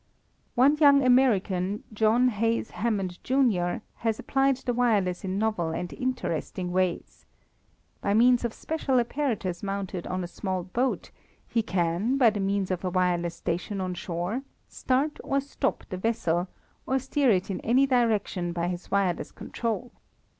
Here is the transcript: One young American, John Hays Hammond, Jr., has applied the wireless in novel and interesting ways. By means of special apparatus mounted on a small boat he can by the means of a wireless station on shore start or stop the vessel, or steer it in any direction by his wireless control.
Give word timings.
One 0.55 0.77
young 0.77 1.03
American, 1.03 1.83
John 1.93 2.29
Hays 2.29 2.71
Hammond, 2.71 3.23
Jr., 3.23 3.83
has 3.97 4.17
applied 4.17 4.57
the 4.57 4.73
wireless 4.73 5.23
in 5.23 5.37
novel 5.37 5.69
and 5.69 5.93
interesting 5.93 6.71
ways. 6.71 7.27
By 8.01 8.15
means 8.15 8.43
of 8.43 8.51
special 8.51 8.99
apparatus 8.99 9.61
mounted 9.61 10.07
on 10.07 10.23
a 10.23 10.27
small 10.27 10.63
boat 10.63 11.11
he 11.47 11.61
can 11.61 12.17
by 12.17 12.31
the 12.31 12.39
means 12.39 12.71
of 12.71 12.83
a 12.83 12.89
wireless 12.89 13.35
station 13.35 13.79
on 13.79 13.93
shore 13.93 14.41
start 14.67 15.19
or 15.23 15.39
stop 15.39 15.83
the 15.89 15.97
vessel, 15.97 16.47
or 16.87 16.97
steer 16.97 17.29
it 17.29 17.51
in 17.51 17.59
any 17.61 17.85
direction 17.85 18.53
by 18.53 18.69
his 18.69 18.89
wireless 18.89 19.31
control. 19.31 19.91